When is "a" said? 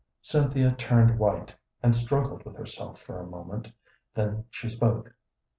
3.21-3.27